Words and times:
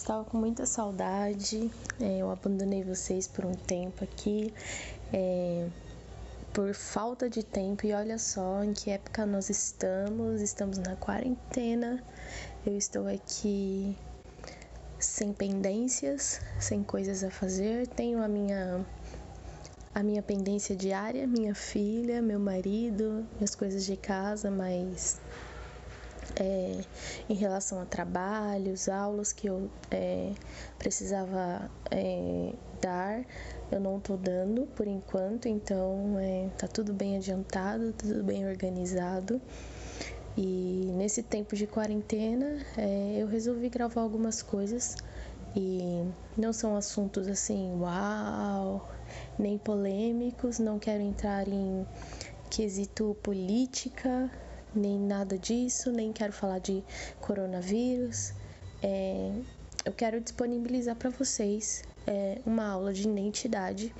estava 0.00 0.24
com 0.24 0.36
muita 0.38 0.66
saudade. 0.66 1.70
É, 2.00 2.18
eu 2.18 2.30
abandonei 2.30 2.82
vocês 2.82 3.28
por 3.28 3.44
um 3.44 3.54
tempo 3.54 4.02
aqui, 4.02 4.52
é, 5.12 5.68
por 6.52 6.74
falta 6.74 7.28
de 7.28 7.42
tempo. 7.42 7.86
E 7.86 7.92
olha 7.92 8.18
só 8.18 8.64
em 8.64 8.72
que 8.72 8.90
época 8.90 9.26
nós 9.26 9.50
estamos. 9.50 10.40
Estamos 10.40 10.78
na 10.78 10.96
quarentena. 10.96 12.02
Eu 12.64 12.76
estou 12.76 13.06
aqui 13.06 13.96
sem 14.98 15.32
pendências, 15.32 16.40
sem 16.58 16.82
coisas 16.82 17.22
a 17.22 17.30
fazer. 17.30 17.86
Tenho 17.88 18.22
a 18.22 18.28
minha 18.28 18.84
a 19.92 20.04
minha 20.04 20.22
pendência 20.22 20.76
diária, 20.76 21.26
minha 21.26 21.52
filha, 21.54 22.22
meu 22.22 22.38
marido, 22.38 23.26
minhas 23.34 23.56
coisas 23.56 23.84
de 23.84 23.96
casa, 23.96 24.48
mas 24.48 25.20
é, 26.36 26.80
em 27.28 27.34
relação 27.34 27.80
a 27.80 27.84
trabalhos, 27.84 28.88
aulas 28.88 29.32
que 29.32 29.48
eu 29.48 29.70
é, 29.90 30.32
precisava 30.78 31.70
é, 31.90 32.52
dar, 32.80 33.24
eu 33.70 33.80
não 33.80 33.98
estou 33.98 34.16
dando 34.16 34.66
por 34.74 34.86
enquanto, 34.86 35.46
então 35.46 36.18
é, 36.18 36.48
tá 36.58 36.66
tudo 36.66 36.92
bem 36.92 37.16
adiantado, 37.16 37.92
tudo 37.92 38.22
bem 38.22 38.46
organizado. 38.46 39.40
E 40.36 40.92
nesse 40.94 41.22
tempo 41.22 41.56
de 41.56 41.66
quarentena, 41.66 42.64
é, 42.76 43.16
eu 43.18 43.26
resolvi 43.26 43.68
gravar 43.68 44.00
algumas 44.00 44.42
coisas 44.42 44.96
e 45.54 46.04
não 46.36 46.52
são 46.52 46.76
assuntos 46.76 47.26
assim, 47.26 47.72
uau, 47.80 48.88
nem 49.38 49.58
polêmicos, 49.58 50.58
não 50.58 50.78
quero 50.78 51.02
entrar 51.02 51.46
em 51.48 51.86
quesito 52.48 53.16
política, 53.22 54.30
nem 54.74 54.98
nada 54.98 55.38
disso, 55.38 55.90
nem 55.90 56.12
quero 56.12 56.32
falar 56.32 56.58
de 56.58 56.82
coronavírus. 57.20 58.32
É, 58.82 59.32
eu 59.84 59.92
quero 59.92 60.20
disponibilizar 60.20 60.96
para 60.96 61.10
vocês 61.10 61.82
é, 62.06 62.40
uma 62.44 62.66
aula 62.66 62.92
de 62.92 63.08
identidade 63.08 63.94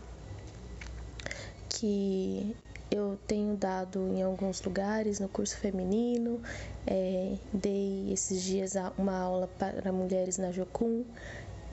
que 1.68 2.56
eu 2.90 3.18
tenho 3.26 3.56
dado 3.56 4.08
em 4.08 4.22
alguns 4.22 4.60
lugares 4.62 5.20
no 5.20 5.28
curso 5.28 5.56
feminino, 5.56 6.42
é, 6.86 7.36
dei 7.52 8.12
esses 8.12 8.42
dias 8.42 8.74
uma 8.98 9.16
aula 9.16 9.48
para 9.58 9.92
mulheres 9.92 10.38
na 10.38 10.50
Jocum 10.50 11.04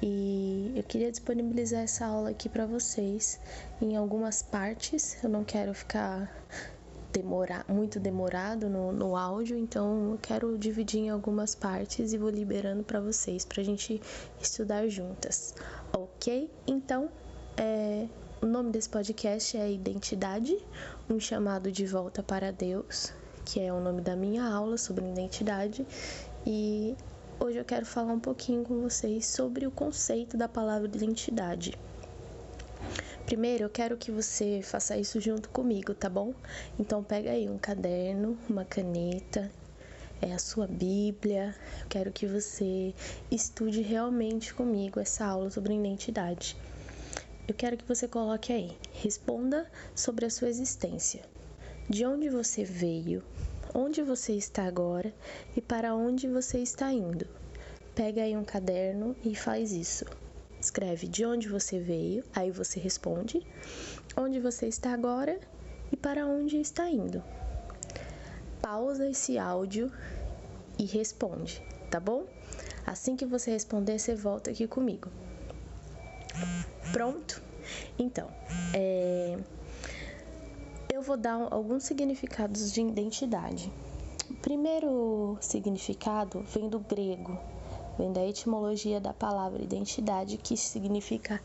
e 0.02 0.74
eu 0.76 0.84
queria 0.84 1.10
disponibilizar 1.10 1.82
essa 1.82 2.06
aula 2.06 2.30
aqui 2.30 2.48
para 2.48 2.68
vocês 2.68 3.40
em 3.82 3.96
algumas 3.96 4.44
partes. 4.44 5.18
Eu 5.24 5.30
não 5.30 5.44
quero 5.44 5.74
ficar 5.74 6.32
demorar, 7.12 7.66
muito 7.68 8.00
demorado 8.00 8.70
no, 8.70 8.92
no 8.92 9.16
áudio, 9.16 9.58
então 9.58 10.12
eu 10.12 10.20
quero 10.22 10.58
dividir 10.58 11.02
em 11.02 11.10
algumas 11.10 11.56
partes 11.56 12.14
e 12.14 12.18
vou 12.18 12.30
liberando 12.30 12.84
para 12.84 13.00
vocês, 13.00 13.46
para 13.46 13.62
a 13.62 13.66
gente 13.66 14.02
estudar 14.42 14.88
juntas, 14.88 15.56
ok? 15.94 16.50
Então, 16.68 17.10
é, 17.58 18.08
o 18.42 18.46
nome 18.46 18.72
desse 18.72 18.90
podcast 18.90 19.58
é 19.58 19.72
Identidade, 19.72 20.58
um 21.10 21.20
chamado 21.20 21.72
de 21.72 21.86
volta 21.86 22.22
para 22.22 22.52
Deus, 22.52 23.12
que 23.46 23.60
é 23.60 23.72
o 23.72 23.80
nome 23.80 24.02
da 24.02 24.16
minha 24.16 24.44
aula 24.44 24.78
sobre 24.78 25.10
identidade, 25.10 25.86
e 26.46 26.96
hoje 27.40 27.58
eu 27.58 27.66
quero 27.66 27.86
falar 27.86 28.14
um 28.14 28.20
pouquinho 28.20 28.64
com 28.64 28.82
vocês 28.82 29.26
sobre 29.26 29.66
o 29.66 29.72
conceito 29.72 30.38
da 30.38 30.48
palavra 30.48 30.88
identidade. 30.88 31.78
Primeiro, 33.28 33.66
eu 33.66 33.70
quero 33.70 33.98
que 33.98 34.10
você 34.10 34.62
faça 34.64 34.96
isso 34.96 35.20
junto 35.20 35.50
comigo, 35.50 35.94
tá 35.94 36.08
bom? 36.08 36.34
Então 36.80 37.04
pega 37.04 37.32
aí 37.32 37.50
um 37.50 37.58
caderno, 37.58 38.38
uma 38.50 38.64
caneta, 38.64 39.52
é 40.22 40.32
a 40.32 40.40
sua 40.40 40.66
Bíblia. 40.66 41.54
Eu 41.82 41.88
quero 41.90 42.10
que 42.10 42.26
você 42.26 42.96
estude 43.30 43.82
realmente 43.82 44.54
comigo 44.54 44.98
essa 44.98 45.26
aula 45.26 45.50
sobre 45.50 45.76
identidade. 45.76 46.56
Eu 47.46 47.54
quero 47.54 47.76
que 47.76 47.86
você 47.86 48.08
coloque 48.08 48.54
aí, 48.54 48.78
responda 48.94 49.70
sobre 49.94 50.26
a 50.26 50.30
sua 50.30 50.48
existência. 50.48 51.22
De 51.90 52.06
onde 52.06 52.30
você 52.30 52.64
veio, 52.64 53.22
onde 53.76 54.02
você 54.02 54.36
está 54.36 54.64
agora 54.64 55.14
e 55.54 55.60
para 55.60 55.94
onde 55.94 56.30
você 56.30 56.60
está 56.60 56.94
indo. 56.94 57.28
Pega 57.94 58.22
aí 58.22 58.38
um 58.38 58.46
caderno 58.46 59.18
e 59.22 59.36
faz 59.36 59.74
isso 59.74 60.06
escreve 60.60 61.08
de 61.08 61.26
onde 61.26 61.48
você 61.48 61.80
veio, 61.80 62.24
aí 62.36 62.52
você 62.52 62.80
responde 62.80 63.46
onde 64.16 64.40
você 64.40 64.68
está 64.68 64.94
agora 64.94 65.40
e 65.92 65.96
para 65.96 66.26
onde 66.26 66.58
está 66.58 66.90
indo. 66.90 67.24
Pausa 68.62 69.08
esse 69.08 69.38
áudio 69.38 69.92
e 70.78 70.86
responde, 70.86 71.62
tá 71.90 72.00
bom? 72.00 72.26
Assim 72.86 73.16
que 73.16 73.26
você 73.26 73.52
responder, 73.52 74.00
você 74.00 74.16
volta 74.16 74.50
aqui 74.50 74.68
comigo. 74.68 75.10
Pronto? 76.92 77.42
Então, 78.00 78.30
é... 78.74 79.38
eu 80.92 81.02
vou 81.02 81.18
dar 81.18 81.48
alguns 81.52 81.84
significados 81.84 82.72
de 82.72 82.82
identidade. 82.82 83.72
O 84.30 84.36
primeiro 84.36 85.38
significado 85.42 86.42
vem 86.42 86.70
do 86.70 86.80
grego 86.80 87.38
vem 87.98 88.14
da 88.14 88.26
etimologia 88.26 89.00
da 89.00 89.14
palavra 89.14 89.62
identidade, 89.62 90.38
que 90.38 90.56
significa 90.56 91.42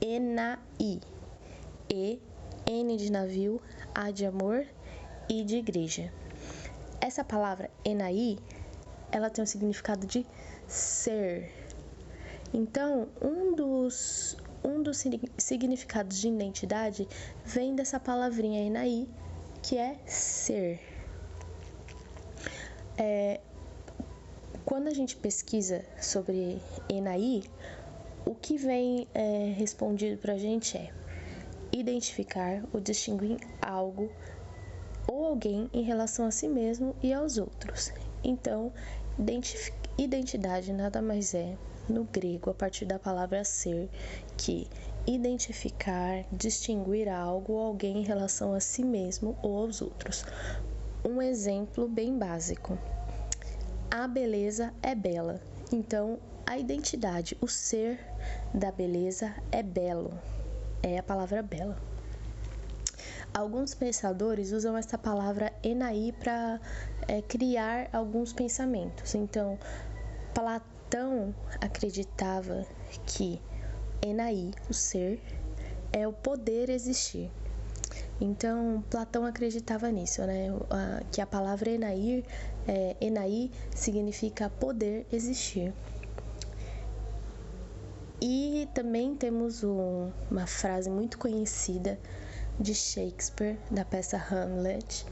enai. 0.00 1.00
E, 1.90 2.18
N 2.66 2.96
de 2.96 3.12
navio, 3.12 3.60
A 3.94 4.10
de 4.10 4.24
amor 4.24 4.66
e 5.28 5.44
de 5.44 5.56
igreja. 5.56 6.12
Essa 7.00 7.22
palavra 7.22 7.70
enai, 7.84 8.38
ela 9.12 9.28
tem 9.28 9.44
o 9.44 9.46
significado 9.46 10.06
de 10.06 10.26
ser. 10.66 11.52
Então, 12.52 13.08
um 13.20 13.54
dos, 13.54 14.36
um 14.64 14.82
dos 14.82 15.04
significados 15.36 16.18
de 16.18 16.28
identidade 16.28 17.06
vem 17.44 17.74
dessa 17.74 18.00
palavrinha 18.00 18.66
enai, 18.66 19.06
que 19.62 19.76
é 19.76 19.98
ser. 20.06 20.80
É, 22.96 23.40
quando 24.74 24.88
a 24.88 24.92
gente 24.92 25.16
pesquisa 25.16 25.84
sobre 26.02 26.60
ENAI, 26.88 27.44
o 28.26 28.34
que 28.34 28.56
vem 28.56 29.06
é, 29.14 29.54
respondido 29.56 30.20
para 30.20 30.32
a 30.32 30.36
gente 30.36 30.76
é 30.76 30.90
identificar 31.70 32.60
ou 32.72 32.80
distinguir 32.80 33.38
algo 33.62 34.10
ou 35.06 35.26
alguém 35.26 35.70
em 35.72 35.82
relação 35.82 36.26
a 36.26 36.32
si 36.32 36.48
mesmo 36.48 36.92
e 37.00 37.12
aos 37.12 37.38
outros. 37.38 37.92
Então, 38.24 38.72
identidade 39.96 40.72
nada 40.72 41.00
mais 41.00 41.34
é, 41.34 41.56
no 41.88 42.02
grego, 42.02 42.50
a 42.50 42.54
partir 42.54 42.84
da 42.84 42.98
palavra 42.98 43.44
ser, 43.44 43.88
que 44.36 44.66
identificar, 45.06 46.24
distinguir 46.32 47.08
algo 47.08 47.52
ou 47.52 47.60
alguém 47.60 47.98
em 47.98 48.04
relação 48.04 48.52
a 48.52 48.58
si 48.58 48.82
mesmo 48.82 49.38
ou 49.40 49.56
aos 49.56 49.80
outros. 49.80 50.24
Um 51.08 51.22
exemplo 51.22 51.86
bem 51.86 52.18
básico 52.18 52.76
a 53.96 54.08
beleza 54.08 54.74
é 54.82 54.92
bela. 54.92 55.40
Então, 55.70 56.18
a 56.44 56.58
identidade, 56.58 57.38
o 57.40 57.46
ser 57.46 57.96
da 58.52 58.72
beleza 58.72 59.32
é 59.52 59.62
belo. 59.62 60.18
É 60.82 60.98
a 60.98 61.02
palavra 61.02 61.40
bela. 61.44 61.80
Alguns 63.32 63.72
pensadores 63.72 64.50
usam 64.50 64.76
essa 64.76 64.98
palavra 64.98 65.52
enai 65.62 66.12
para 66.18 66.60
é, 67.06 67.22
criar 67.22 67.88
alguns 67.92 68.32
pensamentos. 68.32 69.14
Então, 69.14 69.56
Platão 70.34 71.32
acreditava 71.60 72.66
que 73.06 73.40
enai, 74.02 74.50
o 74.68 74.74
ser, 74.74 75.22
é 75.92 76.06
o 76.08 76.12
poder 76.12 76.68
existir. 76.68 77.30
Então, 78.20 78.84
Platão 78.88 79.26
acreditava 79.26 79.90
nisso, 79.90 80.22
né? 80.22 80.48
Que 81.10 81.20
a 81.20 81.26
palavra 81.26 81.70
Enair, 81.70 82.24
é, 82.66 82.96
Enai, 83.00 83.50
significa 83.74 84.48
poder 84.48 85.06
existir. 85.12 85.74
E 88.20 88.68
também 88.72 89.14
temos 89.14 89.62
um, 89.64 90.10
uma 90.30 90.46
frase 90.46 90.88
muito 90.88 91.18
conhecida 91.18 91.98
de 92.58 92.74
Shakespeare, 92.74 93.58
da 93.70 93.84
peça 93.84 94.16
Hamlet, 94.16 95.04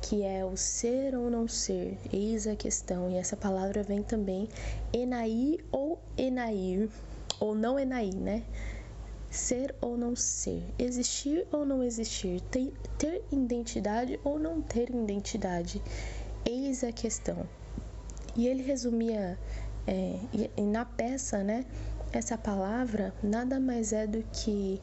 que 0.00 0.22
é 0.22 0.44
o 0.44 0.54
ser 0.56 1.16
ou 1.16 1.30
não 1.30 1.48
ser, 1.48 1.98
eis 2.12 2.46
a 2.46 2.54
questão. 2.54 3.10
E 3.10 3.16
essa 3.16 3.36
palavra 3.36 3.82
vem 3.82 4.02
também 4.02 4.48
Enai 4.92 5.56
ou 5.72 5.98
Enair, 6.16 6.90
ou 7.40 7.54
não 7.54 7.78
Enai, 7.78 8.10
né? 8.10 8.44
Ser 9.34 9.74
ou 9.80 9.96
não 9.96 10.14
ser, 10.14 10.62
existir 10.78 11.44
ou 11.50 11.66
não 11.66 11.82
existir, 11.82 12.40
ter, 12.42 12.72
identidade 13.32 14.18
ou 14.22 14.38
não 14.38 14.62
ter 14.62 14.88
identidade. 14.90 15.82
Eis 16.46 16.84
a 16.84 16.92
questão. 16.92 17.48
E 18.36 18.46
ele 18.46 18.62
resumia 18.62 19.36
é, 19.86 20.20
e, 20.56 20.62
na 20.62 20.84
peça, 20.84 21.42
né? 21.42 21.66
Essa 22.12 22.38
palavra 22.38 23.12
nada 23.22 23.58
mais 23.58 23.92
é 23.92 24.06
do 24.06 24.22
que 24.22 24.80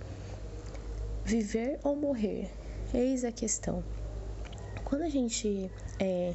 viver 1.24 1.80
ou 1.82 1.96
morrer. 1.96 2.52
Eis 2.94 3.24
a 3.24 3.32
questão. 3.32 3.82
Quando 4.84 5.04
a 5.04 5.10
gente 5.10 5.72
é, 5.98 6.34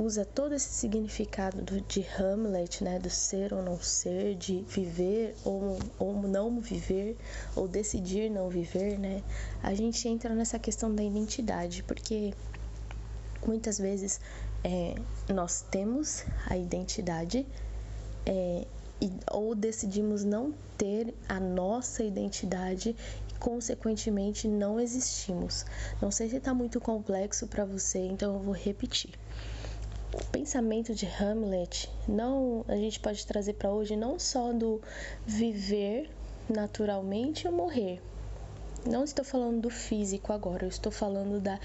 usa 0.00 0.24
todo 0.24 0.54
esse 0.54 0.68
significado 0.68 1.60
do, 1.60 1.80
de 1.82 2.04
Hamlet, 2.18 2.82
né, 2.82 2.98
do 2.98 3.10
ser 3.10 3.52
ou 3.52 3.62
não 3.62 3.78
ser, 3.80 4.34
de 4.34 4.62
viver 4.62 5.36
ou, 5.44 5.78
ou 5.98 6.14
não 6.22 6.58
viver, 6.58 7.18
ou 7.54 7.68
decidir 7.68 8.30
não 8.30 8.48
viver, 8.48 8.98
né, 8.98 9.22
a 9.62 9.74
gente 9.74 10.08
entra 10.08 10.34
nessa 10.34 10.58
questão 10.58 10.94
da 10.94 11.02
identidade, 11.02 11.82
porque 11.82 12.32
muitas 13.46 13.78
vezes 13.78 14.20
é, 14.64 14.94
nós 15.32 15.62
temos 15.70 16.24
a 16.46 16.56
identidade 16.56 17.46
é, 18.24 18.66
e, 19.02 19.12
ou 19.30 19.54
decidimos 19.54 20.24
não 20.24 20.54
ter 20.78 21.14
a 21.28 21.38
nossa 21.38 22.02
identidade 22.02 22.96
e, 23.28 23.34
consequentemente, 23.38 24.48
não 24.48 24.80
existimos. 24.80 25.64
Não 26.00 26.10
sei 26.10 26.28
se 26.28 26.36
está 26.36 26.54
muito 26.54 26.80
complexo 26.80 27.46
para 27.46 27.64
você, 27.64 27.98
então 27.98 28.34
eu 28.34 28.40
vou 28.40 28.54
repetir 28.54 29.10
pensamento 30.50 30.92
de 30.92 31.06
Hamlet 31.06 31.88
não 32.08 32.64
a 32.66 32.74
gente 32.74 32.98
pode 32.98 33.24
trazer 33.24 33.52
para 33.52 33.70
hoje 33.70 33.94
não 33.94 34.18
só 34.18 34.52
do 34.52 34.82
viver 35.24 36.10
naturalmente 36.48 37.46
ou 37.46 37.54
morrer. 37.54 38.02
Não 38.84 39.04
estou 39.04 39.24
falando 39.24 39.60
do 39.60 39.70
físico 39.70 40.32
agora, 40.32 40.64
eu 40.64 40.68
estou 40.68 40.90
falando 40.90 41.40
da 41.40 41.56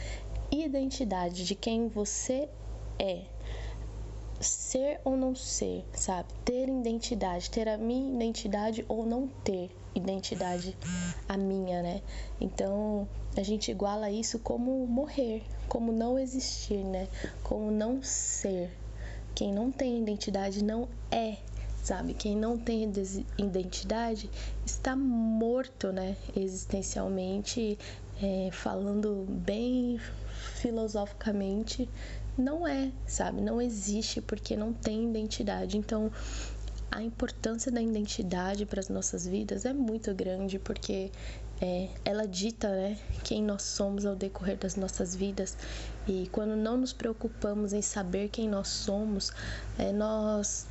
identidade 0.52 1.46
de 1.46 1.56
quem 1.56 1.88
você 1.88 2.48
é. 3.00 3.24
Ser 4.40 5.02
ou 5.04 5.18
não 5.18 5.34
ser, 5.34 5.84
sabe? 5.92 6.30
Ter 6.46 6.70
identidade, 6.70 7.50
ter 7.50 7.68
a 7.68 7.80
minha 7.80 8.14
identidade 8.14 8.86
ou 8.88 9.04
não 9.04 9.28
ter 9.44 9.72
identidade 9.96 10.76
a 11.28 11.38
minha, 11.38 11.82
né? 11.82 12.02
Então, 12.40 13.08
a 13.36 13.42
gente 13.42 13.72
iguala 13.72 14.12
isso 14.12 14.38
como 14.40 14.86
morrer, 14.86 15.44
como 15.68 15.92
não 15.92 16.20
existir, 16.20 16.84
né? 16.84 17.08
Como 17.44 17.72
não 17.72 18.04
ser. 18.04 18.72
Quem 19.34 19.54
não 19.54 19.72
tem 19.72 20.02
identidade 20.02 20.64
não 20.64 20.88
é, 21.12 21.38
sabe? 21.84 22.14
Quem 22.14 22.36
não 22.36 22.58
tem 22.58 22.90
identidade 23.38 24.30
está 24.66 24.96
morto, 24.96 25.92
né? 25.92 26.16
Existencialmente, 26.36 27.78
é, 28.22 28.50
falando 28.52 29.26
bem 29.28 30.00
filosoficamente, 30.56 31.90
não 32.38 32.68
é, 32.68 32.92
sabe? 33.08 33.42
Não 33.42 33.62
existe 33.62 34.22
porque 34.22 34.56
não 34.56 34.74
tem 34.74 35.10
identidade. 35.10 35.78
Então, 35.78 36.12
a 36.96 37.04
importância 37.04 37.70
da 37.70 37.82
identidade 37.82 38.66
para 38.66 38.80
as 38.80 38.88
nossas 38.88 39.28
vidas 39.28 39.66
é 39.66 39.74
muito 39.74 40.14
grande 40.14 40.58
porque 40.58 41.12
é, 41.62 41.90
ela 42.06 42.26
dita 42.26 42.70
né, 42.70 42.98
quem 43.22 43.44
nós 43.44 43.64
somos 43.64 44.06
ao 44.06 44.16
decorrer 44.16 44.58
das 44.58 44.78
nossas 44.78 45.14
vidas 45.14 45.58
e 46.08 46.30
quando 46.32 46.56
não 46.56 46.78
nos 46.78 46.94
preocupamos 46.94 47.74
em 47.74 47.82
saber 47.82 48.30
quem 48.30 48.48
nós 48.48 48.70
somos, 48.70 49.34
é, 49.78 49.92
nós 49.92 50.68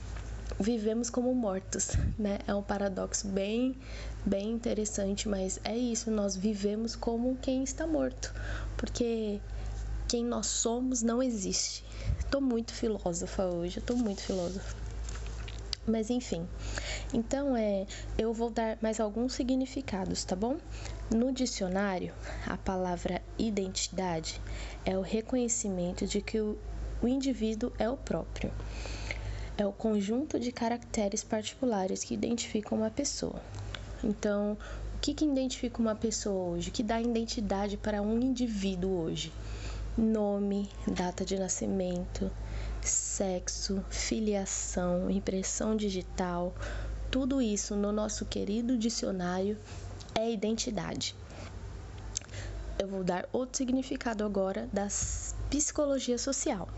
vivemos 0.59 1.11
como 1.11 1.35
mortos, 1.35 1.91
né? 2.19 2.39
É 2.47 2.55
um 2.55 2.63
paradoxo 2.63 3.29
bem, 3.29 3.77
bem 4.25 4.53
interessante, 4.53 5.29
mas 5.29 5.61
é 5.63 5.77
isso, 5.77 6.11
nós 6.11 6.37
vivemos 6.37 6.97
como 6.97 7.37
quem 7.37 7.63
está 7.65 7.87
morto, 7.87 8.33
porque 8.79 9.41
quem 10.09 10.25
nós 10.25 10.47
somos 10.47 11.03
não 11.03 11.23
existe. 11.23 11.85
Tô 12.31 12.41
muito 12.41 12.73
filósofa 12.73 13.45
hoje, 13.45 13.79
eu 13.79 13.83
tô 13.83 13.95
muito 13.95 14.23
filósofa. 14.23 14.84
Mas 15.87 16.09
enfim, 16.09 16.49
então 17.13 17.55
é, 17.55 17.87
eu 18.17 18.33
vou 18.33 18.49
dar 18.49 18.79
mais 18.81 18.99
alguns 19.01 19.35
significados, 19.35 20.25
tá 20.25 20.35
bom? 20.35 20.57
No 21.15 21.31
dicionário, 21.31 22.15
a 22.47 22.57
palavra 22.57 23.21
identidade 23.39 24.41
é 24.85 24.97
o 24.97 25.03
reconhecimento 25.03 26.07
de 26.07 26.23
que 26.23 26.41
o, 26.41 26.57
o 27.03 27.09
indivíduo 27.09 27.71
é 27.79 27.89
o 27.89 27.99
próprio. 27.99 28.51
É 29.59 29.67
o 29.67 29.73
conjunto 29.73 30.41
de 30.41 30.51
caracteres 30.51 31.23
particulares 31.23 32.03
que 32.03 32.15
identificam 32.15 32.79
uma 32.79 32.91
pessoa. 32.91 33.41
Então, 34.03 34.57
o 34.95 34.99
que, 35.01 35.13
que 35.13 35.25
identifica 35.25 35.81
uma 35.81 35.95
pessoa 35.95 36.55
hoje? 36.55 36.71
O 36.71 36.73
que 36.73 36.83
dá 36.83 37.01
identidade 37.01 37.77
para 37.77 38.01
um 38.01 38.19
indivíduo 38.19 39.03
hoje? 39.03 39.33
Nome, 39.97 40.69
data 40.89 41.25
de 41.25 41.39
nascimento, 41.39 42.31
sexo, 42.85 43.85
filiação, 43.91 45.11
impressão 45.11 45.77
digital, 45.77 46.55
tudo 47.11 47.41
isso 47.41 47.75
no 47.77 47.93
nosso 47.93 48.25
querido 48.25 48.77
dicionário 48.77 49.59
é 50.15 50.31
identidade. 50.31 51.15
Eu 52.79 52.89
vou 52.89 53.05
dar 53.05 53.29
outro 53.33 53.57
significado 53.57 54.25
agora 54.25 54.69
da 54.73 54.89
psicologia 55.49 56.19
social. 56.19 56.69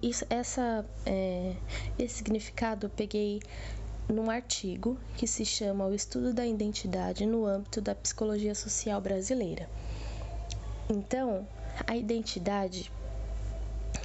Isso, 0.00 0.24
essa, 0.30 0.86
é, 1.04 1.56
esse 1.98 2.16
significado 2.16 2.86
eu 2.86 2.90
peguei 2.90 3.40
num 4.08 4.30
artigo 4.30 4.96
que 5.16 5.26
se 5.26 5.44
chama 5.44 5.86
O 5.86 5.94
Estudo 5.94 6.32
da 6.32 6.46
Identidade 6.46 7.26
no 7.26 7.46
âmbito 7.46 7.80
da 7.80 7.94
psicologia 7.94 8.54
social 8.54 9.00
brasileira. 9.00 9.68
Então, 10.88 11.46
a 11.86 11.96
identidade 11.96 12.92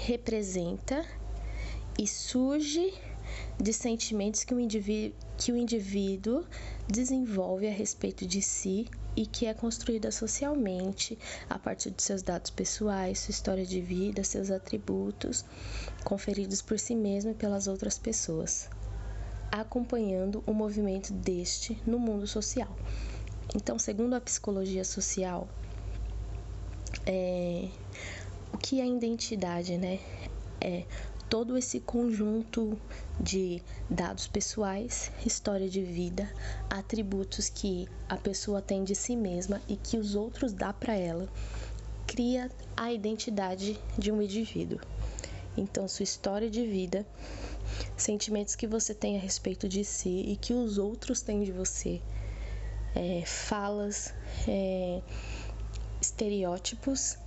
representa 0.08 1.06
e 2.00 2.08
surge 2.08 2.94
de 3.60 3.74
sentimentos 3.74 4.46
que 4.46 4.54
o, 4.54 4.60
indivíduo, 4.60 5.20
que 5.38 5.52
o 5.52 5.58
indivíduo 5.58 6.46
desenvolve 6.88 7.68
a 7.68 7.72
respeito 7.72 8.26
de 8.26 8.42
si 8.42 8.88
e 9.18 9.26
que 9.26 9.48
é 9.48 9.54
construída 9.54 10.10
socialmente 10.10 11.20
a 11.50 11.60
partir 11.60 11.92
de 11.92 12.02
seus 12.02 12.22
dados 12.22 12.50
pessoais, 12.50 13.20
sua 13.20 13.32
história 13.32 13.66
de 13.66 13.82
vida, 13.82 14.24
seus 14.24 14.50
atributos 14.50 15.44
conferidos 16.06 16.62
por 16.62 16.80
si 16.80 16.96
mesmo 16.96 17.32
e 17.32 17.36
pelas 17.36 17.68
outras 17.68 17.98
pessoas, 17.98 18.70
acompanhando 19.52 20.42
o 20.48 20.54
movimento 20.54 21.12
deste 21.12 21.78
no 21.86 22.00
mundo 22.00 22.26
social. 22.26 22.74
Então, 23.54 23.78
segundo 23.78 24.14
a 24.14 24.22
psicologia 24.22 24.86
social, 24.86 25.50
é, 27.06 27.68
o 28.54 28.58
que 28.58 28.82
é 28.82 28.86
identidade, 28.88 29.78
né? 29.78 30.00
É 30.60 30.86
todo 31.30 31.58
esse 31.58 31.80
conjunto 31.80 32.80
de 33.20 33.62
dados 33.90 34.28
pessoais, 34.28 35.12
história 35.26 35.70
de 35.70 35.82
vida, 35.84 36.32
atributos 36.70 37.50
que 37.50 37.88
a 38.08 38.16
pessoa 38.16 38.62
tem 38.62 38.84
de 38.84 38.96
si 38.96 39.16
mesma 39.16 39.62
e 39.68 39.76
que 39.76 39.98
os 39.98 40.16
outros 40.16 40.54
dá 40.54 40.72
para 40.72 40.96
ela, 40.96 41.28
cria 42.06 42.50
a 42.76 42.94
identidade 42.94 43.78
de 43.98 44.12
um 44.12 44.22
indivíduo. 44.22 44.80
Então, 45.58 45.88
sua 45.88 46.04
história 46.04 46.50
de 46.50 46.66
vida, 46.66 47.06
sentimentos 47.98 48.56
que 48.56 48.68
você 48.68 48.94
tem 48.94 49.18
a 49.18 49.20
respeito 49.20 49.68
de 49.68 49.84
si 49.84 50.24
e 50.28 50.38
que 50.38 50.54
os 50.54 50.78
outros 50.78 51.22
têm 51.22 51.44
de 51.44 51.52
você, 51.52 52.02
é, 52.96 53.24
falas, 53.26 54.14
é, 54.48 55.02
estereótipos 56.00 57.18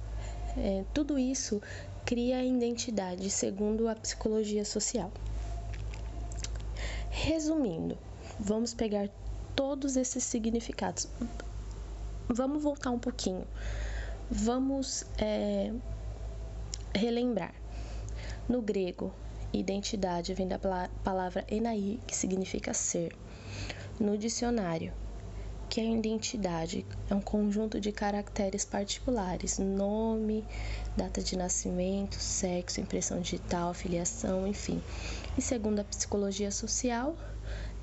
é, 0.56 0.84
tudo 0.92 1.18
isso 1.18 1.60
cria 2.04 2.38
a 2.38 2.44
identidade, 2.44 3.30
segundo 3.30 3.88
a 3.88 3.94
psicologia 3.94 4.64
social. 4.64 5.10
Resumindo, 7.10 7.98
vamos 8.38 8.74
pegar 8.74 9.08
todos 9.54 9.96
esses 9.96 10.24
significados. 10.24 11.08
Vamos 12.28 12.62
voltar 12.62 12.90
um 12.90 12.98
pouquinho. 12.98 13.46
Vamos 14.30 15.04
é, 15.18 15.72
relembrar. 16.94 17.54
No 18.48 18.62
grego, 18.62 19.12
identidade 19.52 20.34
vem 20.34 20.48
da 20.48 20.58
palavra 20.58 21.44
enai, 21.50 21.98
que 22.06 22.16
significa 22.16 22.72
ser. 22.72 23.14
No 23.98 24.16
dicionário, 24.16 24.92
que 25.70 25.80
a 25.80 25.84
identidade 25.84 26.84
é 27.08 27.14
um 27.14 27.20
conjunto 27.20 27.80
de 27.80 27.92
caracteres 27.92 28.64
particulares, 28.64 29.56
nome, 29.60 30.44
data 30.96 31.22
de 31.22 31.36
nascimento, 31.38 32.16
sexo, 32.16 32.80
impressão 32.80 33.20
digital, 33.20 33.72
filiação, 33.72 34.48
enfim. 34.48 34.82
E 35.38 35.40
segundo 35.40 35.78
a 35.78 35.84
psicologia 35.84 36.50
social, 36.50 37.16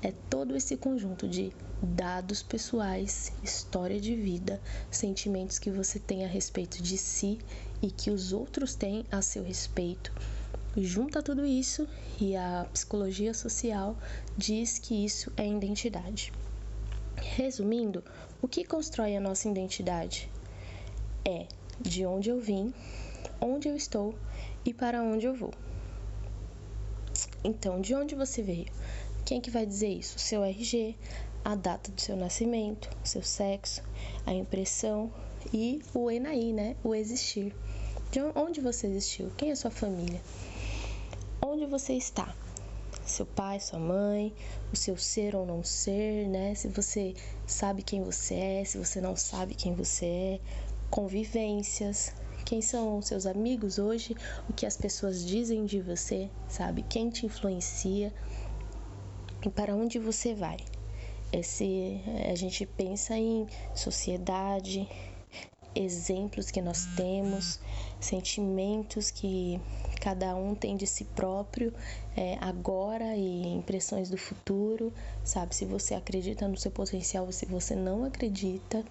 é 0.02 0.12
todo 0.28 0.54
esse 0.54 0.76
conjunto 0.76 1.26
de 1.26 1.50
dados 1.82 2.42
pessoais, 2.42 3.32
história 3.42 3.98
de 3.98 4.14
vida, 4.14 4.60
sentimentos 4.90 5.58
que 5.58 5.70
você 5.70 5.98
tem 5.98 6.26
a 6.26 6.28
respeito 6.28 6.82
de 6.82 6.98
si 6.98 7.38
e 7.80 7.90
que 7.90 8.10
os 8.10 8.34
outros 8.34 8.74
têm 8.74 9.06
a 9.10 9.22
seu 9.22 9.42
respeito. 9.42 10.12
Junta 10.76 11.22
tudo 11.22 11.46
isso 11.46 11.88
e 12.20 12.36
a 12.36 12.66
psicologia 12.70 13.32
social 13.32 13.96
diz 14.36 14.78
que 14.78 15.06
isso 15.06 15.32
é 15.38 15.48
identidade. 15.48 16.30
Resumindo, 17.20 18.04
o 18.40 18.48
que 18.48 18.64
constrói 18.64 19.16
a 19.16 19.20
nossa 19.20 19.48
identidade 19.48 20.30
é 21.24 21.46
de 21.80 22.04
onde 22.06 22.30
eu 22.30 22.40
vim, 22.40 22.72
onde 23.40 23.68
eu 23.68 23.76
estou 23.76 24.14
e 24.64 24.72
para 24.72 25.02
onde 25.02 25.26
eu 25.26 25.34
vou. 25.34 25.52
Então, 27.44 27.80
de 27.80 27.94
onde 27.94 28.14
você 28.14 28.42
veio? 28.42 28.66
Quem 29.24 29.38
é 29.38 29.40
que 29.40 29.50
vai 29.50 29.66
dizer 29.66 29.88
isso? 29.88 30.18
Seu 30.18 30.44
RG, 30.44 30.96
a 31.44 31.54
data 31.54 31.90
do 31.90 32.00
seu 32.00 32.16
nascimento, 32.16 32.90
seu 33.04 33.22
sexo, 33.22 33.82
a 34.24 34.32
impressão 34.32 35.12
e 35.52 35.80
o 35.94 36.10
ENAI, 36.10 36.52
né? 36.52 36.76
O 36.82 36.94
existir. 36.94 37.54
De 38.10 38.20
onde 38.34 38.60
você 38.60 38.86
existiu? 38.86 39.30
Quem 39.36 39.50
é 39.50 39.54
sua 39.54 39.70
família? 39.70 40.20
onde 41.48 41.66
você 41.66 41.94
está. 41.94 42.34
Seu 43.08 43.26
pai, 43.26 43.58
sua 43.58 43.78
mãe, 43.78 44.32
o 44.72 44.76
seu 44.76 44.96
ser 44.96 45.34
ou 45.34 45.46
não 45.46 45.64
ser, 45.64 46.28
né? 46.28 46.54
Se 46.54 46.68
você 46.68 47.14
sabe 47.46 47.82
quem 47.82 48.02
você 48.02 48.34
é, 48.34 48.64
se 48.64 48.78
você 48.78 49.00
não 49.00 49.16
sabe 49.16 49.54
quem 49.54 49.74
você 49.74 50.06
é, 50.06 50.40
convivências, 50.90 52.14
quem 52.44 52.62
são 52.62 53.02
seus 53.02 53.26
amigos 53.26 53.78
hoje, 53.78 54.14
o 54.48 54.52
que 54.52 54.64
as 54.64 54.76
pessoas 54.76 55.24
dizem 55.24 55.66
de 55.66 55.80
você, 55.80 56.30
sabe? 56.48 56.82
Quem 56.82 57.10
te 57.10 57.26
influencia 57.26 58.12
e 59.44 59.50
para 59.50 59.74
onde 59.74 59.98
você 59.98 60.34
vai. 60.34 60.56
Esse, 61.32 62.00
a 62.30 62.34
gente 62.34 62.64
pensa 62.64 63.16
em 63.16 63.46
sociedade, 63.74 64.88
exemplos 65.78 66.50
que 66.50 66.60
nós 66.60 66.86
temos, 66.96 67.60
sentimentos 68.00 69.10
que 69.10 69.60
cada 70.00 70.34
um 70.34 70.54
tem 70.54 70.76
de 70.76 70.86
si 70.86 71.04
próprio 71.04 71.72
é, 72.16 72.36
agora 72.40 73.16
e 73.16 73.46
impressões 73.54 74.10
do 74.10 74.18
futuro, 74.18 74.92
sabe? 75.22 75.54
Se 75.54 75.64
você 75.64 75.94
acredita 75.94 76.48
no 76.48 76.56
seu 76.56 76.70
potencial 76.70 77.26
ou 77.26 77.32
se 77.32 77.46
você 77.46 77.74
não 77.76 78.04
acredita. 78.04 78.84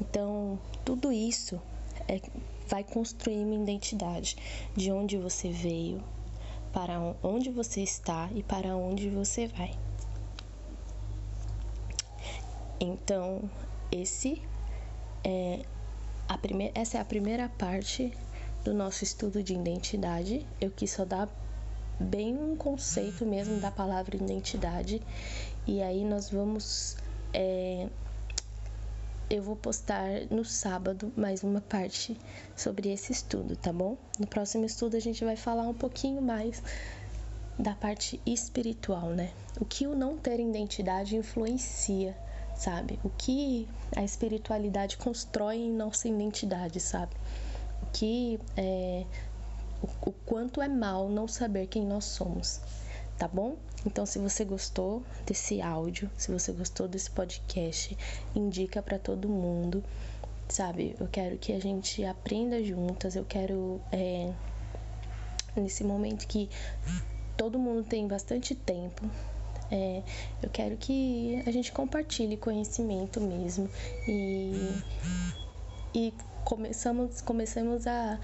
Então, 0.00 0.58
tudo 0.84 1.10
isso 1.10 1.60
é, 2.06 2.20
vai 2.68 2.84
construir 2.84 3.38
uma 3.38 3.54
identidade 3.54 4.36
de 4.76 4.92
onde 4.92 5.16
você 5.16 5.50
veio, 5.50 6.02
para 6.72 7.14
onde 7.22 7.50
você 7.50 7.80
está 7.80 8.28
e 8.34 8.42
para 8.42 8.76
onde 8.76 9.08
você 9.08 9.46
vai. 9.46 9.74
Então, 12.78 13.50
esse 13.90 14.42
é 15.24 15.64
primeira, 16.36 16.72
essa 16.78 16.98
é 16.98 17.00
a 17.00 17.04
primeira 17.04 17.48
parte 17.48 18.12
do 18.64 18.74
nosso 18.74 19.04
estudo 19.04 19.42
de 19.42 19.54
identidade. 19.54 20.44
Eu 20.60 20.70
quis 20.70 20.90
só 20.90 21.04
dar 21.04 21.28
bem 21.98 22.36
um 22.36 22.56
conceito 22.56 23.24
mesmo 23.24 23.60
da 23.60 23.70
palavra 23.70 24.16
identidade 24.16 25.02
e 25.66 25.82
aí 25.82 26.04
nós 26.04 26.30
vamos 26.30 26.96
é, 27.32 27.88
eu 29.30 29.42
vou 29.42 29.56
postar 29.56 30.08
no 30.30 30.44
sábado 30.44 31.12
mais 31.16 31.42
uma 31.42 31.60
parte 31.60 32.16
sobre 32.56 32.90
esse 32.90 33.12
estudo, 33.12 33.56
tá 33.56 33.72
bom? 33.72 33.96
No 34.18 34.26
próximo 34.26 34.64
estudo 34.64 34.96
a 34.96 35.00
gente 35.00 35.24
vai 35.24 35.36
falar 35.36 35.64
um 35.64 35.74
pouquinho 35.74 36.22
mais 36.22 36.62
da 37.58 37.74
parte 37.74 38.20
espiritual, 38.24 39.10
né? 39.10 39.30
O 39.60 39.64
que 39.64 39.86
o 39.86 39.94
não 39.94 40.16
ter 40.16 40.40
identidade 40.40 41.16
influencia, 41.16 42.16
sabe? 42.58 42.98
O 43.04 43.08
que 43.08 43.68
a 43.96 44.02
espiritualidade 44.02 44.98
constrói 44.98 45.56
em 45.56 45.72
nossa 45.72 46.08
identidade, 46.08 46.80
sabe? 46.80 47.14
O 47.82 47.86
que 47.92 48.38
é, 48.56 49.06
o, 49.80 50.12
quanto 50.26 50.60
é 50.60 50.68
mal 50.68 51.08
não 51.08 51.28
saber 51.28 51.68
quem 51.68 51.86
nós 51.86 52.04
somos, 52.04 52.60
tá 53.16 53.28
bom? 53.28 53.56
Então, 53.86 54.04
se 54.04 54.18
você 54.18 54.44
gostou 54.44 55.04
desse 55.24 55.62
áudio, 55.62 56.10
se 56.16 56.32
você 56.32 56.50
gostou 56.52 56.88
desse 56.88 57.08
podcast, 57.10 57.96
indica 58.34 58.82
para 58.82 58.98
todo 58.98 59.28
mundo, 59.28 59.82
sabe? 60.48 60.96
Eu 60.98 61.06
quero 61.06 61.38
que 61.38 61.52
a 61.52 61.60
gente 61.60 62.04
aprenda 62.04 62.62
juntas, 62.62 63.14
eu 63.14 63.24
quero, 63.24 63.80
é, 63.92 64.32
nesse 65.54 65.84
momento 65.84 66.26
que 66.26 66.50
todo 67.36 67.56
mundo 67.56 67.84
tem 67.84 68.08
bastante 68.08 68.52
tempo, 68.52 69.08
é, 69.70 70.02
eu 70.42 70.48
quero 70.50 70.76
que 70.76 71.42
a 71.46 71.50
gente 71.50 71.72
compartilhe 71.72 72.36
conhecimento 72.36 73.20
mesmo 73.20 73.68
e, 74.06 74.82
e 75.94 76.14
começamos, 76.44 77.20
comecemos 77.20 77.86
a, 77.86 78.18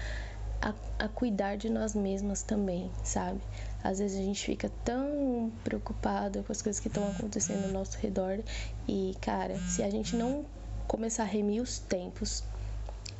a, 0.61 0.73
a 0.97 1.07
cuidar 1.07 1.57
de 1.57 1.69
nós 1.69 1.93
mesmas 1.93 2.41
também, 2.41 2.89
sabe? 3.03 3.39
Às 3.83 3.99
vezes 3.99 4.19
a 4.19 4.23
gente 4.23 4.43
fica 4.43 4.71
tão 4.83 5.51
preocupado 5.63 6.43
com 6.43 6.51
as 6.51 6.61
coisas 6.61 6.79
que 6.79 6.87
estão 6.87 7.07
acontecendo 7.07 7.65
ao 7.65 7.71
nosso 7.71 7.97
redor 7.99 8.39
e, 8.87 9.15
cara, 9.21 9.57
se 9.59 9.83
a 9.83 9.89
gente 9.89 10.15
não 10.15 10.43
começar 10.87 11.23
a 11.23 11.27
remir 11.27 11.61
os 11.61 11.77
tempos 11.77 12.43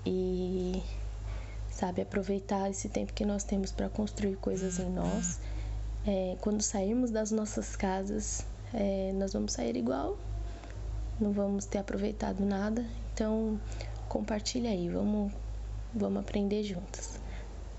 e, 0.03 0.81
sabe, 1.69 2.01
aproveitar 2.01 2.69
esse 2.69 2.89
tempo 2.89 3.13
que 3.13 3.25
nós 3.25 3.43
temos 3.43 3.71
para 3.71 3.89
construir 3.89 4.37
coisas 4.37 4.79
em 4.79 4.89
nós, 4.89 5.39
é, 6.05 6.37
quando 6.41 6.61
sairmos 6.61 7.11
das 7.11 7.31
nossas 7.31 7.75
casas, 7.75 8.45
é, 8.73 9.11
nós 9.13 9.33
vamos 9.33 9.53
sair 9.53 9.75
igual, 9.75 10.17
não 11.19 11.31
vamos 11.31 11.65
ter 11.65 11.79
aproveitado 11.79 12.45
nada. 12.45 12.85
Então, 13.13 13.59
compartilha 14.07 14.69
aí, 14.69 14.89
vamos, 14.89 15.31
vamos 15.93 16.19
aprender 16.19 16.63
juntas, 16.63 17.19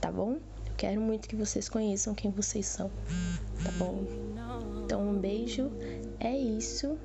tá 0.00 0.10
bom? 0.10 0.38
Quero 0.76 1.00
muito 1.00 1.28
que 1.28 1.36
vocês 1.36 1.68
conheçam 1.68 2.14
quem 2.14 2.30
vocês 2.30 2.66
são, 2.66 2.90
tá 3.64 3.70
bom? 3.78 4.04
Então, 4.84 5.08
um 5.08 5.18
beijo, 5.18 5.70
é 6.20 6.36
isso 6.36 6.98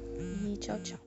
e 0.46 0.58
tchau, 0.58 0.80
tchau. 0.80 1.01